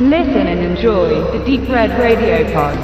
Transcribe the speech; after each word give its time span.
Listen 0.00 0.46
and 0.46 0.60
enjoy 0.60 1.08
the 1.32 1.44
Deep 1.44 1.68
Red 1.68 1.90
Radio 1.98 2.44
Pod. 2.52 2.78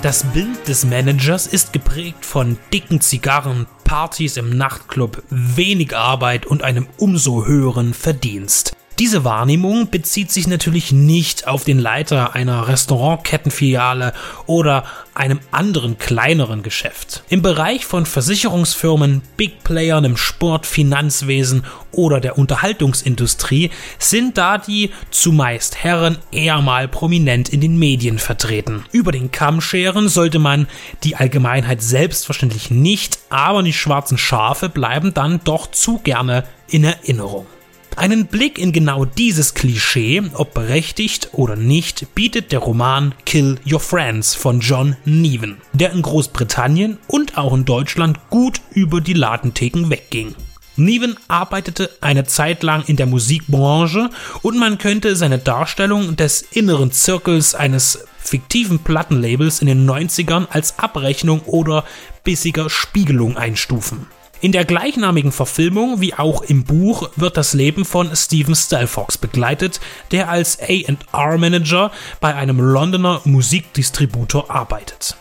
Das 0.00 0.22
Bild 0.32 0.68
des 0.68 0.84
Managers 0.84 1.48
ist 1.48 1.72
geprägt 1.72 2.24
von 2.24 2.56
dicken 2.72 3.00
Zigarren, 3.00 3.66
Partys 3.82 4.36
im 4.36 4.56
Nachtclub, 4.56 5.20
wenig 5.30 5.96
Arbeit 5.96 6.46
und 6.46 6.62
einem 6.62 6.86
umso 6.98 7.46
höheren 7.46 7.94
Verdienst. 7.94 8.76
Diese 8.98 9.24
Wahrnehmung 9.24 9.90
bezieht 9.90 10.30
sich 10.30 10.46
natürlich 10.46 10.92
nicht 10.92 11.48
auf 11.48 11.64
den 11.64 11.78
Leiter 11.78 12.34
einer 12.34 12.68
Restaurantkettenfiliale 12.68 14.12
oder 14.46 14.84
einem 15.14 15.40
anderen 15.50 15.98
kleineren 15.98 16.62
Geschäft. 16.62 17.22
Im 17.28 17.42
Bereich 17.42 17.86
von 17.86 18.06
Versicherungsfirmen, 18.06 19.22
Big 19.36 19.64
Playern 19.64 20.04
im 20.04 20.16
Sport, 20.16 20.66
Finanzwesen 20.66 21.64
oder 21.90 22.20
der 22.20 22.38
Unterhaltungsindustrie 22.38 23.70
sind 23.98 24.38
da 24.38 24.58
die 24.58 24.90
zumeist 25.10 25.82
Herren 25.82 26.18
eher 26.30 26.60
mal 26.60 26.86
prominent 26.86 27.48
in 27.48 27.60
den 27.60 27.78
Medien 27.78 28.18
vertreten. 28.18 28.84
Über 28.92 29.10
den 29.10 29.30
Kamm 29.30 29.60
scheren 29.60 30.08
sollte 30.08 30.38
man 30.38 30.68
die 31.02 31.16
Allgemeinheit 31.16 31.82
selbstverständlich 31.82 32.70
nicht, 32.70 33.18
aber 33.30 33.62
die 33.62 33.72
schwarzen 33.72 34.18
Schafe 34.18 34.68
bleiben 34.68 35.14
dann 35.14 35.40
doch 35.44 35.70
zu 35.70 35.98
gerne 35.98 36.44
in 36.68 36.84
Erinnerung. 36.84 37.46
Einen 37.96 38.26
Blick 38.26 38.58
in 38.58 38.72
genau 38.72 39.04
dieses 39.04 39.54
Klischee, 39.54 40.22
ob 40.34 40.54
berechtigt 40.54 41.28
oder 41.32 41.56
nicht, 41.56 42.14
bietet 42.14 42.50
der 42.50 42.60
Roman 42.60 43.14
Kill 43.26 43.58
Your 43.70 43.80
Friends 43.80 44.34
von 44.34 44.60
John 44.60 44.96
Neven, 45.04 45.58
der 45.74 45.92
in 45.92 46.02
Großbritannien 46.02 46.98
und 47.06 47.36
auch 47.36 47.52
in 47.54 47.64
Deutschland 47.64 48.18
gut 48.30 48.60
über 48.70 49.00
die 49.00 49.12
Ladentheken 49.12 49.90
wegging. 49.90 50.34
Neven 50.76 51.16
arbeitete 51.28 51.90
eine 52.00 52.24
Zeit 52.24 52.62
lang 52.62 52.82
in 52.86 52.96
der 52.96 53.06
Musikbranche 53.06 54.08
und 54.40 54.58
man 54.58 54.78
könnte 54.78 55.14
seine 55.14 55.38
Darstellung 55.38 56.16
des 56.16 56.40
inneren 56.40 56.92
Zirkels 56.92 57.54
eines 57.54 58.06
fiktiven 58.18 58.78
Plattenlabels 58.78 59.60
in 59.60 59.66
den 59.66 59.88
90ern 59.88 60.46
als 60.48 60.78
Abrechnung 60.78 61.42
oder 61.42 61.84
bissiger 62.24 62.70
Spiegelung 62.70 63.36
einstufen. 63.36 64.06
In 64.42 64.50
der 64.50 64.64
gleichnamigen 64.64 65.30
Verfilmung 65.30 66.00
wie 66.00 66.14
auch 66.14 66.42
im 66.42 66.64
Buch 66.64 67.10
wird 67.14 67.36
das 67.36 67.52
Leben 67.52 67.84
von 67.84 68.10
Stephen 68.16 68.56
Stelfox 68.56 69.16
begleitet, 69.16 69.78
der 70.10 70.30
als 70.30 70.58
A&R-Manager 70.60 71.92
bei 72.18 72.34
einem 72.34 72.58
Londoner 72.58 73.20
Musikdistributor 73.22 74.50
arbeitet. 74.50 75.16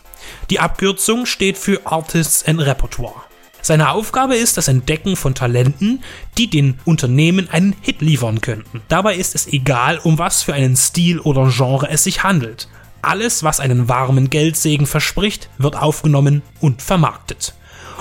Die 0.50 0.60
Abkürzung 0.60 1.28
steht 1.28 1.60
für 1.60 1.82
Artists 1.86 2.44
and 2.48 2.62
Repertoire. 2.62 3.22
Seine 3.62 3.92
Aufgabe 3.92 4.36
ist 4.36 4.58
das 4.58 4.68
Entdecken 4.68 5.16
von 5.16 5.36
Talenten, 5.36 6.04
die 6.40 6.50
den 6.50 6.80
Unternehmen 6.86 7.48
einen 7.48 7.76
Hit 7.80 8.02
liefern 8.02 8.42
könnten. 8.42 8.82
Dabei 8.88 9.14
ist 9.14 9.36
es 9.36 9.46
egal, 9.46 10.00
um 10.00 10.18
was 10.18 10.42
für 10.42 10.56
einen 10.56 10.76
Stil 10.76 11.20
oder 11.20 11.52
Genre 11.56 11.88
es 11.92 12.06
sich 12.06 12.24
handelt. 12.24 12.70
Alles, 13.04 13.44
was 13.44 13.60
einen 13.60 13.88
warmen 13.88 14.32
Geldsegen 14.32 14.88
verspricht, 14.88 15.48
wird 15.60 15.76
aufgenommen 15.76 16.42
und 16.60 16.82
vermarktet 16.82 17.54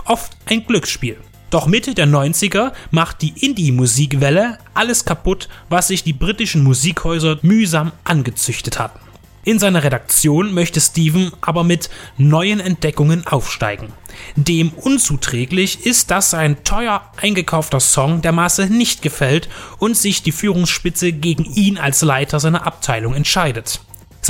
oft 0.06 0.37
ein 0.47 0.67
Glücksspiel. 0.67 1.19
Doch 1.51 1.67
Mitte 1.67 1.95
der 1.95 2.06
90er 2.06 2.73
macht 2.93 3.23
die 3.23 3.34
Indie-Musikwelle 3.45 4.59
alles 4.73 5.05
kaputt, 5.05 5.48
was 5.69 5.89
sich 5.89 6.05
die 6.05 6.12
britischen 6.12 6.62
Musikhäuser 6.62 7.39
mühsam 7.42 7.91
angezüchtet 8.05 8.79
hatten. 8.79 9.01
In 9.42 9.59
seiner 9.59 9.83
Redaktion 9.83 10.53
möchte 10.53 10.81
Steven 10.81 11.33
aber 11.41 11.65
mit 11.65 11.89
neuen 12.19 12.61
Entdeckungen 12.61 13.27
aufsteigen. 13.27 13.92
Dem 14.37 14.70
unzuträglich 14.70 15.86
ist, 15.86 16.11
dass 16.11 16.35
ein 16.35 16.63
teuer 16.63 17.03
eingekaufter 17.17 17.80
Song 17.80 18.20
der 18.20 18.33
Masse 18.33 18.67
nicht 18.67 19.01
gefällt 19.01 19.48
und 19.79 19.97
sich 19.97 20.23
die 20.23 20.33
Führungsspitze 20.33 21.13
gegen 21.13 21.45
ihn 21.45 21.79
als 21.79 22.03
Leiter 22.03 22.39
seiner 22.39 22.67
Abteilung 22.67 23.14
entscheidet. 23.14 23.80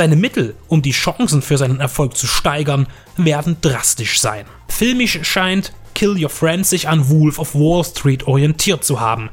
Seine 0.00 0.16
Mittel, 0.16 0.54
um 0.68 0.80
die 0.80 0.92
Chancen 0.92 1.42
für 1.42 1.58
seinen 1.58 1.78
Erfolg 1.78 2.16
zu 2.16 2.26
steigern, 2.26 2.86
werden 3.18 3.58
drastisch 3.60 4.18
sein. 4.18 4.46
Filmisch 4.66 5.18
scheint 5.24 5.74
Kill 6.00 6.16
Your 6.18 6.30
Friends 6.30 6.70
sich 6.70 6.88
an 6.88 7.10
Wolf 7.10 7.38
of 7.38 7.54
Wall 7.54 7.84
Street 7.84 8.26
orientiert 8.26 8.82
zu 8.84 9.00
haben. 9.00 9.28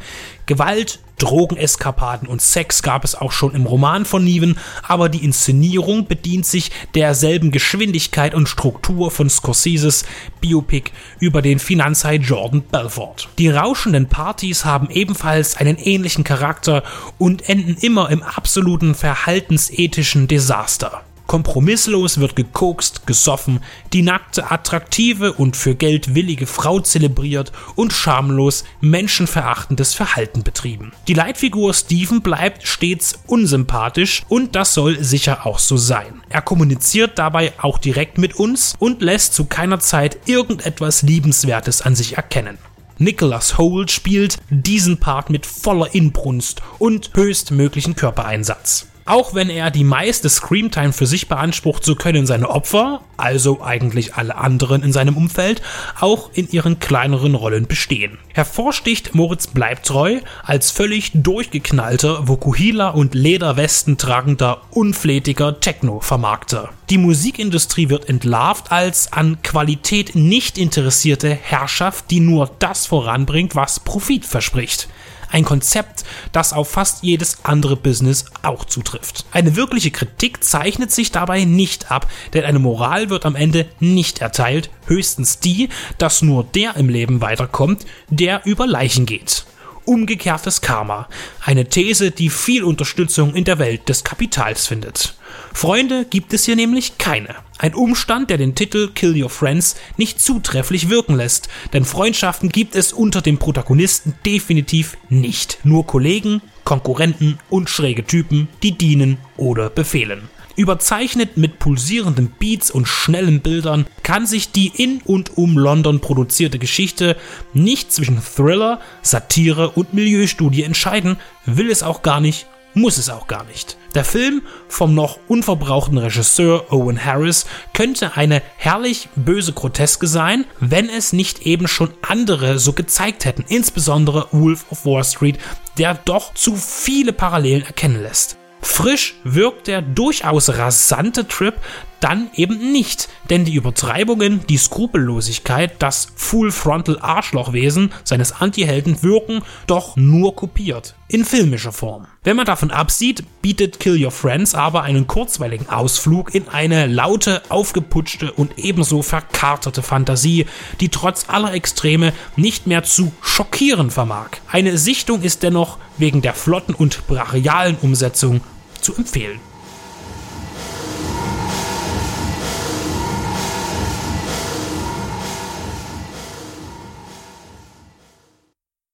Gewalt, 0.47 1.00
Drogeneskapaden 1.17 2.28
und 2.28 2.41
Sex 2.41 2.83
gab 2.83 3.05
es 3.05 3.16
auch 3.16 3.31
schon 3.31 3.55
im 3.55 3.66
Roman 3.66 4.03
von 4.03 4.22
Niven, 4.22 4.57
aber 4.83 5.07
die 5.07 5.23
Inszenierung 5.23 6.07
bedient 6.07 6.45
sich 6.45 6.72
derselben 6.94 7.51
Geschwindigkeit 7.51 8.35
und 8.35 8.50
Struktur 8.50 9.11
von 9.11 9.29
Scorseses 9.29 10.03
Biopic 10.41 10.91
über 11.22 11.41
den 11.41 11.59
Finanzhai 11.59 12.16
Jordan 12.16 12.63
Belfort. 12.63 13.29
Die 13.38 13.47
rauschenden 13.47 14.09
Partys 14.09 14.66
haben 14.66 14.89
ebenfalls 14.89 15.55
einen 15.55 15.78
ähnlichen 15.78 16.25
Charakter 16.25 16.84
und 17.17 17.47
enden 17.47 17.78
immer 17.79 18.09
im 18.09 18.22
absoluten 18.22 18.94
verhaltensethischen 18.94 20.28
Desaster. 20.28 21.05
Kompromisslos 21.27 22.19
wird 22.19 22.35
gekokst, 22.35 23.05
gesoffen, 23.05 23.59
die 23.93 24.01
nackte, 24.01 24.49
attraktive 24.49 25.33
und 25.33 25.55
für 25.55 25.75
Geld 25.75 26.15
willige 26.15 26.47
Frau 26.47 26.79
zelebriert 26.79 27.51
und 27.75 27.93
schamlos 27.93 28.63
menschenverachtendes 28.81 29.93
Verhalten 29.93 30.43
betrieben. 30.43 30.93
Die 31.07 31.13
Leitfigur 31.13 31.73
Steven 31.73 32.21
bleibt 32.21 32.66
stets 32.66 33.19
unsympathisch 33.27 34.23
und 34.29 34.55
das 34.55 34.73
soll 34.73 35.03
sicher 35.03 35.45
auch 35.45 35.59
so 35.59 35.77
sein. 35.77 36.21
Er 36.29 36.41
kommuniziert 36.41 37.19
dabei 37.19 37.53
auch 37.61 37.77
direkt 37.77 38.17
mit 38.17 38.35
uns 38.35 38.75
und 38.79 39.01
lässt 39.01 39.33
zu 39.33 39.45
keiner 39.45 39.79
Zeit 39.79 40.17
irgendetwas 40.25 41.01
Liebenswertes 41.01 41.81
an 41.81 41.95
sich 41.95 42.16
erkennen. 42.17 42.57
Nicholas 42.99 43.57
Holt 43.57 43.91
spielt 43.91 44.37
diesen 44.49 44.97
Part 44.97 45.29
mit 45.29 45.45
voller 45.45 45.93
Inbrunst 45.93 46.61
und 46.79 47.11
höchstmöglichen 47.13 47.95
Körpereinsatz. 47.95 48.87
Auch 49.07 49.34
wenn 49.34 49.50
er 49.50 49.72
die 49.72 49.85
meiste 49.85 50.28
Screamtime 50.28 50.91
für 50.91 51.06
sich 51.06 51.29
beansprucht, 51.29 51.85
so 51.85 51.95
können 51.95 52.28
seine 52.28 52.50
Opfer, 52.50 53.00
also 53.16 53.63
eigentlich 53.63 54.16
alle 54.16 54.35
anderen 54.35 54.84
in 54.84 54.91
seinem 54.91 55.16
Umfeld, 55.16 55.62
auch 55.97 56.29
in 56.34 56.50
ihren 56.50 56.79
kleineren 56.79 57.34
Rollen 57.34 57.67
bestehen. 57.67 58.17
Hervorsticht 58.34 59.16
Moritz 59.16 59.47
Bleibtreu 59.47 60.19
als 60.44 60.72
völlig 60.72 61.12
durchgeknallter, 61.13 62.28
Vokuhila 62.28 62.90
und 62.90 63.16
Lederwesten 63.16 63.97
tragender, 63.97 64.63
unflätiger 64.72 65.62
Techno-Vermarkter. 65.62 66.72
Die 66.90 66.97
Musikindustrie 66.97 67.88
wird 67.88 68.09
entlarvt 68.09 68.73
als 68.73 69.13
an 69.13 69.41
Qualität 69.41 70.16
nicht 70.16 70.57
interessierte 70.57 71.29
Herrschaft, 71.29 72.12
die 72.12 72.19
nur 72.19 72.51
das 72.59 72.85
voranbringt, 72.85 73.56
was 73.56 73.79
Profit 73.79 74.25
verspricht. 74.25 74.90
Ein 75.29 75.45
Konzept, 75.45 76.03
das 76.31 76.53
auf 76.53 76.69
fast 76.69 77.03
jedes 77.03 77.43
andere 77.43 77.75
Business 77.75 78.25
auch 78.43 78.65
zutrifft. 78.65 79.25
Eine 79.31 79.55
wirkliche 79.55 79.91
Kritik 79.91 80.43
zeichnet 80.43 80.91
sich 80.91 81.11
dabei 81.11 81.43
nicht 81.43 81.91
ab, 81.91 82.09
denn 82.33 82.45
eine 82.45 82.59
Moral 82.59 83.09
wird 83.09 83.25
am 83.25 83.35
Ende 83.35 83.67
nicht 83.79 84.19
erteilt, 84.19 84.69
höchstens 84.85 85.39
die, 85.39 85.69
dass 85.97 86.21
nur 86.21 86.43
der 86.43 86.75
im 86.77 86.89
Leben 86.89 87.21
weiterkommt, 87.21 87.85
der 88.09 88.45
über 88.45 88.67
Leichen 88.67 89.05
geht 89.05 89.45
umgekehrtes 89.87 90.61
Karma. 90.61 91.07
Eine 91.43 91.69
These, 91.69 92.11
die 92.11 92.29
viel 92.29 92.63
Unterstützung 92.63 93.33
in 93.33 93.45
der 93.45 93.57
Welt 93.57 93.87
des 93.89 94.03
Kapitals 94.03 94.67
findet. 94.67 95.16
Freunde 95.53 96.05
gibt 96.09 96.33
es 96.33 96.45
hier 96.45 96.55
nämlich 96.55 96.97
keine. 96.97 97.35
Ein 97.57 97.73
Umstand, 97.73 98.29
der 98.29 98.38
den 98.38 98.53
Titel 98.53 98.89
Kill 98.93 99.21
Your 99.21 99.29
Friends 99.29 99.75
nicht 99.97 100.21
zutrefflich 100.21 100.89
wirken 100.89 101.15
lässt, 101.15 101.49
denn 101.73 101.85
Freundschaften 101.85 102.49
gibt 102.49 102.75
es 102.75 102.93
unter 102.93 103.21
den 103.21 103.39
Protagonisten 103.39 104.13
definitiv 104.25 104.97
nicht. 105.09 105.59
Nur 105.63 105.87
Kollegen, 105.87 106.41
Konkurrenten 106.63 107.39
und 107.49 107.69
schräge 107.69 108.05
Typen, 108.05 108.47
die 108.61 108.77
dienen 108.77 109.17
oder 109.37 109.69
befehlen. 109.69 110.29
Überzeichnet 110.57 111.37
mit 111.37 111.59
pulsierenden 111.59 112.31
Beats 112.40 112.72
und 112.72 112.87
schnellen 112.87 113.41
Bildern 113.41 113.85
kann 114.02 114.25
sich 114.25 114.52
die 114.52 114.72
in 114.75 115.02
und 115.05 115.37
um 115.37 115.55
London 115.55 115.99
produzierte 115.99 116.57
Geschichte 116.57 117.16
nicht 117.53 117.91
zwischen 117.91 118.19
Thriller, 118.19 118.81
Satire 119.03 119.69
und 119.69 119.93
Milieustudie 119.93 120.63
entscheiden, 120.63 121.17
will 121.46 121.69
es 121.69 121.84
auch 121.84 122.02
gar 122.02 122.19
nicht, 122.19 122.47
muss 122.78 122.97
es 122.97 123.09
auch 123.09 123.28
gar 123.28 123.44
nicht. 123.46 123.78
Der 123.96 124.06
Film 124.06 124.44
vom 124.68 124.94
noch 124.94 125.20
unverbrauchten 125.28 125.97
Regisseur 125.97 126.72
Owen 126.72 127.03
Harris 127.03 127.46
könnte 127.74 128.16
eine 128.16 128.41
herrlich 128.58 129.09
böse 129.16 129.53
Groteske 129.53 130.08
sein, 130.08 130.46
wenn 130.59 130.90
es 130.90 131.14
nicht 131.14 131.46
eben 131.46 131.68
schon 131.68 131.94
andere 132.02 132.59
so 132.59 132.74
gezeigt 132.74 133.26
hätten, 133.26 133.46
insbesondere 133.47 134.28
Wolf 134.32 134.66
of 134.70 134.85
Wall 134.85 135.03
Street, 135.03 135.40
der 135.78 135.96
doch 135.96 136.34
zu 136.34 136.56
viele 136.56 137.14
Parallelen 137.14 137.66
erkennen 137.66 138.02
lässt. 138.02 138.38
Frisch 138.62 139.16
wirkt 139.24 139.68
der 139.68 139.82
durchaus 139.82 140.50
rasante 140.50 141.28
Trip 141.28 141.56
dann 141.99 142.29
eben 142.35 142.72
nicht, 142.72 143.09
denn 143.29 143.46
die 143.46 143.55
Übertreibungen, 143.55 144.46
die 144.47 144.58
Skrupellosigkeit, 144.58 145.76
das 145.79 146.08
Full-Frontal-Arschlochwesen 146.16 147.91
seines 148.03 148.34
Antihelden 148.34 149.03
wirken 149.03 149.41
doch 149.66 149.96
nur 149.96 150.35
kopiert. 150.35 150.96
In 151.09 151.23
filmischer 151.23 151.72
Form. 151.72 152.05
Wenn 152.23 152.35
man 152.35 152.46
davon 152.46 152.70
absieht, 152.70 153.23
bietet 153.41 153.79
Kill 153.79 154.03
Your 154.03 154.11
Friends 154.11 154.55
aber 154.55 154.84
einen 154.84 155.08
kurzweiligen 155.08 155.70
Ausflug 155.70 156.35
in 156.35 156.49
eine 156.49 156.85
laute, 156.85 157.41
aufgeputschte 157.49 158.34
und 158.34 158.58
ebenso 158.58 159.02
verkartete 159.02 159.82
Fantasie, 159.82 160.46
die 160.82 160.90
trotz 160.90 161.29
aller 161.29 161.53
Extreme 161.53 162.14
nicht 162.35 162.67
mehr 162.67 162.84
zu 162.84 163.14
schockieren 163.22 163.90
vermag. 163.90 164.32
Eine 164.52 164.78
Sichtung 164.78 165.22
ist 165.22 165.43
dennoch 165.43 165.78
wegen 165.97 166.22
der 166.22 166.34
flotten 166.34 166.76
und 166.76 167.08
brachialen 167.08 167.78
Umsetzung 167.82 168.41
zu 168.82 168.96
empfehlen. 168.96 169.40